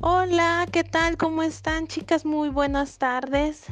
[0.00, 1.16] Hola, ¿qué tal?
[1.16, 2.24] ¿Cómo están chicas?
[2.24, 3.64] Muy buenas tardes.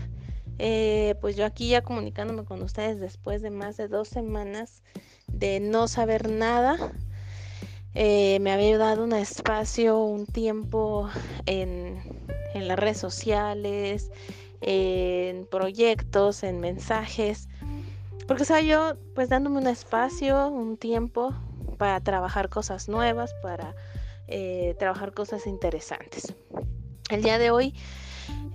[0.59, 4.83] Eh, pues yo aquí ya comunicándome con ustedes después de más de dos semanas
[5.29, 6.79] de no saber nada.
[7.95, 11.09] Eh, me había dado un espacio, un tiempo
[11.47, 12.03] en,
[12.55, 14.11] en las redes sociales,
[14.61, 17.49] en proyectos, en mensajes.
[18.27, 21.33] Porque estaba yo pues dándome un espacio, un tiempo
[21.79, 23.77] para trabajar cosas nuevas, para
[24.29, 26.35] eh, trabajar cosas interesantes.
[27.11, 27.75] El día de hoy,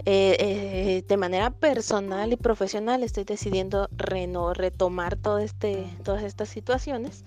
[0.06, 7.24] eh, eh, de manera personal y profesional, estoy decidiendo retomar todo este, todas estas situaciones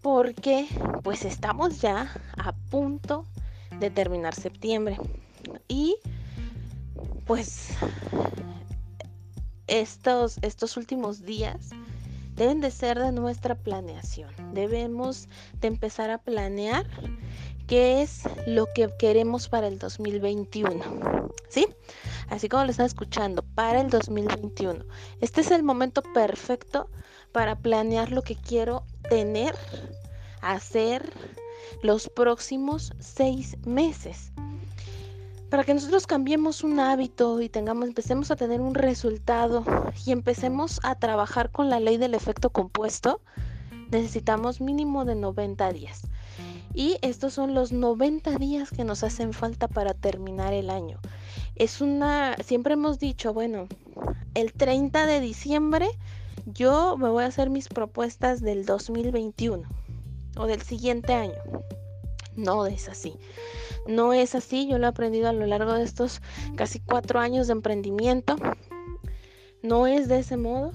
[0.00, 0.66] porque
[1.02, 3.24] pues estamos ya a punto
[3.78, 4.96] de terminar septiembre
[5.66, 5.96] y
[7.26, 7.70] pues
[9.66, 11.70] estos, estos últimos días
[12.36, 14.30] deben de ser de nuestra planeación.
[14.54, 15.28] Debemos
[15.60, 16.86] de empezar a planear
[17.68, 21.30] qué es lo que queremos para el 2021.
[21.48, 21.68] ¿Sí?
[22.28, 24.84] Así como lo están escuchando, para el 2021.
[25.20, 26.90] Este es el momento perfecto
[27.30, 29.54] para planear lo que quiero tener,
[30.40, 31.12] hacer
[31.82, 34.32] los próximos seis meses.
[35.50, 39.64] Para que nosotros cambiemos un hábito y tengamos, empecemos a tener un resultado
[40.04, 43.20] y empecemos a trabajar con la ley del efecto compuesto,
[43.90, 46.02] necesitamos mínimo de 90 días.
[46.78, 51.00] Y estos son los 90 días que nos hacen falta para terminar el año.
[51.56, 53.66] Es una, siempre hemos dicho, bueno,
[54.34, 55.88] el 30 de diciembre
[56.46, 59.68] yo me voy a hacer mis propuestas del 2021
[60.36, 61.42] o del siguiente año.
[62.36, 63.16] No es así.
[63.88, 64.68] No es así.
[64.68, 66.22] Yo lo he aprendido a lo largo de estos
[66.54, 68.36] casi cuatro años de emprendimiento.
[69.64, 70.70] No es de ese modo.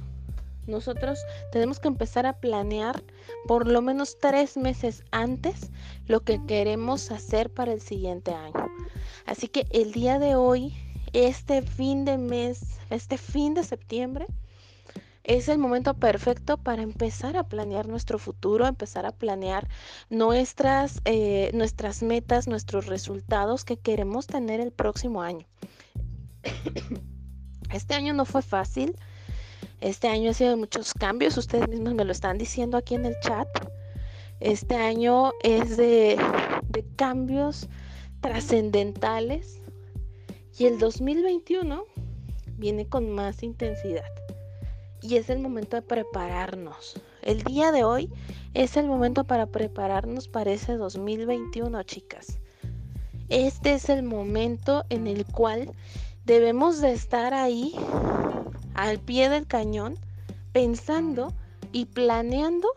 [0.67, 1.19] Nosotros
[1.52, 3.03] tenemos que empezar a planear
[3.47, 5.72] por lo menos tres meses antes
[6.08, 8.67] lo que queremos hacer para el siguiente año.
[9.25, 10.73] Así que el día de hoy,
[11.14, 14.28] este fin de mes, este fin de septiembre,
[15.24, 19.69] es el momento perfecto para empezar a planear nuestro futuro, empezar a planear
[20.09, 25.45] nuestras, eh, nuestras metas, nuestros resultados que queremos tener el próximo año.
[27.72, 28.95] Este año no fue fácil
[29.83, 33.05] este año ha sido de muchos cambios, ustedes mismos me lo están diciendo aquí en
[33.05, 33.49] el chat.
[34.39, 36.17] Este año es de,
[36.69, 37.67] de cambios
[38.21, 39.59] trascendentales
[40.57, 41.83] y el 2021
[42.57, 44.07] viene con más intensidad.
[45.01, 47.01] Y es el momento de prepararnos.
[47.21, 48.09] El día de hoy
[48.53, 52.39] es el momento para prepararnos para ese 2021, chicas.
[53.27, 55.73] Este es el momento en el cual
[56.23, 57.75] debemos de estar ahí
[58.73, 59.97] al pie del cañón
[60.51, 61.34] pensando
[61.72, 62.67] y planeando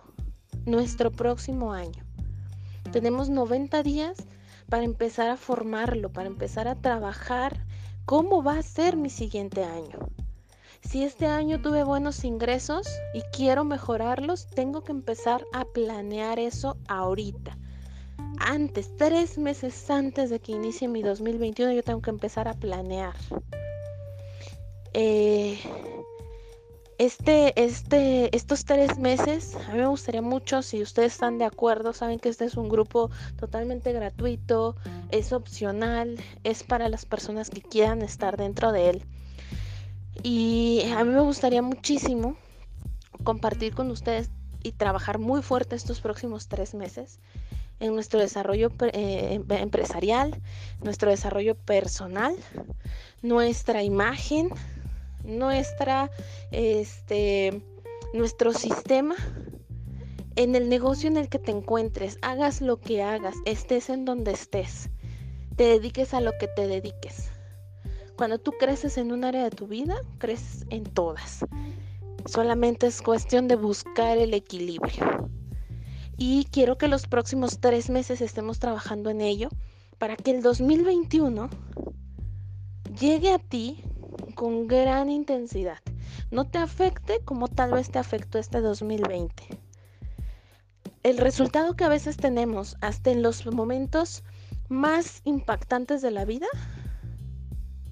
[0.65, 2.05] nuestro próximo año.
[2.93, 4.17] Tenemos 90 días
[4.69, 7.65] para empezar a formarlo, para empezar a trabajar
[8.05, 9.99] cómo va a ser mi siguiente año.
[10.83, 16.77] Si este año tuve buenos ingresos y quiero mejorarlos, tengo que empezar a planear eso
[16.87, 17.59] ahorita.
[18.39, 23.15] Antes, tres meses antes de que inicie mi 2021, yo tengo que empezar a planear.
[24.99, 25.59] Eh,
[26.97, 31.93] este, este, estos tres meses, a mí me gustaría mucho, si ustedes están de acuerdo,
[31.93, 34.75] saben que este es un grupo totalmente gratuito,
[35.11, 39.05] es opcional, es para las personas que quieran estar dentro de él.
[40.23, 42.39] Y a mí me gustaría muchísimo
[43.23, 44.31] compartir con ustedes
[44.63, 47.21] y trabajar muy fuerte estos próximos tres meses
[47.81, 50.41] en nuestro desarrollo eh, empresarial,
[50.83, 52.35] nuestro desarrollo personal,
[53.21, 54.49] nuestra imagen,
[55.27, 56.11] nuestra,
[56.51, 57.63] este,
[58.15, 59.15] nuestro sistema
[60.37, 64.33] en el negocio en el que te encuentres, hagas lo que hagas, estés en donde
[64.33, 64.91] estés,
[65.57, 67.31] te dediques a lo que te dediques.
[68.17, 71.45] Cuando tú creces en un área de tu vida, creces en todas.
[72.27, 75.29] Solamente es cuestión de buscar el equilibrio.
[76.19, 79.49] Y quiero que los próximos tres meses estemos trabajando en ello
[79.99, 81.51] para que el 2021
[82.99, 83.85] llegue a ti
[84.37, 85.79] con gran intensidad.
[86.31, 89.33] No te afecte como tal vez te afectó este 2020.
[91.03, 94.23] El resultado que a veces tenemos hasta en los momentos
[94.69, 96.47] más impactantes de la vida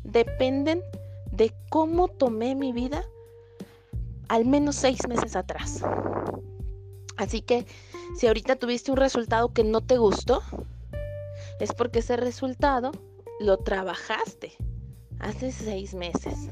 [0.05, 0.83] dependen
[1.33, 3.05] de cómo tomé mi vida
[4.29, 5.83] al menos seis meses atrás.
[7.17, 7.67] Así que
[8.17, 10.43] si ahorita tuviste un resultado que no te gustó,
[11.59, 12.93] es porque ese resultado
[13.41, 14.53] lo trabajaste
[15.25, 16.51] hace seis meses.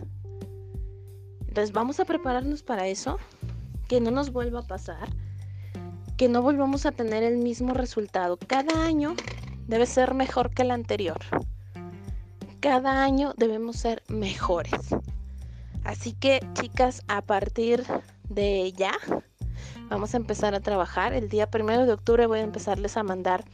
[1.46, 3.18] Entonces vamos a prepararnos para eso,
[3.88, 5.08] que no nos vuelva a pasar,
[6.16, 8.38] que no volvamos a tener el mismo resultado.
[8.38, 9.14] Cada año
[9.66, 11.18] debe ser mejor que el anterior.
[12.60, 14.94] cada año debemos ser mejores.
[15.84, 17.84] Así que chicas, a partir
[18.28, 18.92] de ya,
[19.88, 21.12] vamos a empezar a trabajar.
[21.12, 23.44] El día primero de octubre voy a empezarles a mandar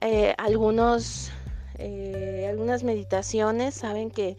[0.00, 1.30] eh, algunos,
[1.78, 3.74] eh, algunas meditaciones.
[3.74, 4.36] Saben que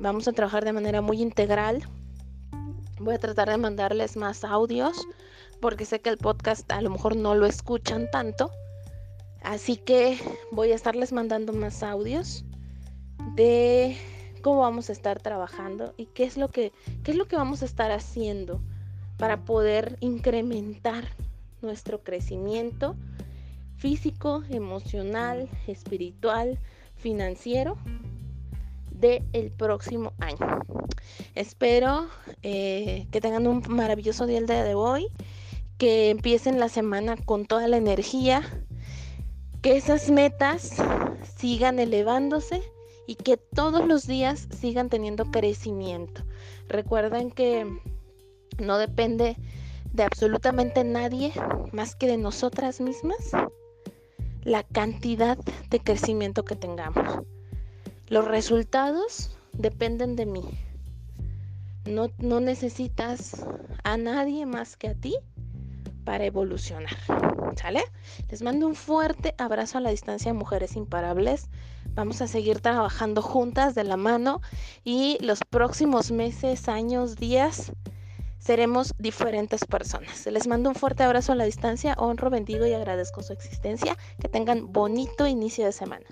[0.00, 1.82] vamos a trabajar de manera muy integral.
[2.98, 5.06] Voy a tratar de mandarles más audios
[5.60, 8.50] porque sé que el podcast a lo mejor no lo escuchan tanto.
[9.42, 10.18] Así que
[10.50, 12.44] voy a estarles mandando más audios
[13.34, 13.96] de
[14.42, 16.72] cómo vamos a estar trabajando y qué es lo que,
[17.04, 18.60] qué es lo que vamos a estar haciendo
[19.18, 21.04] para poder incrementar
[21.62, 22.96] nuestro crecimiento
[23.80, 26.58] físico, emocional, espiritual,
[26.96, 27.78] financiero
[28.90, 30.60] del el próximo año.
[31.34, 32.06] Espero
[32.42, 35.06] eh, que tengan un maravilloso día el día de hoy,
[35.78, 38.42] que empiecen la semana con toda la energía,
[39.62, 40.74] que esas metas
[41.38, 42.62] sigan elevándose
[43.06, 46.22] y que todos los días sigan teniendo crecimiento.
[46.68, 47.66] Recuerden que
[48.58, 49.38] no depende
[49.94, 51.32] de absolutamente nadie
[51.72, 53.32] más que de nosotras mismas
[54.42, 55.38] la cantidad
[55.70, 57.24] de crecimiento que tengamos.
[58.08, 60.42] Los resultados dependen de mí.
[61.86, 63.46] No, no necesitas
[63.84, 65.16] a nadie más que a ti
[66.04, 66.96] para evolucionar.
[67.56, 67.82] ¿Sale?
[68.28, 71.48] Les mando un fuerte abrazo a la distancia, mujeres imparables.
[71.94, 74.40] Vamos a seguir trabajando juntas de la mano
[74.84, 77.72] y los próximos meses, años, días
[78.40, 80.26] seremos diferentes personas.
[80.26, 83.96] Les mando un fuerte abrazo a la distancia, honro, bendigo y agradezco su existencia.
[84.20, 86.06] Que tengan bonito inicio de semana.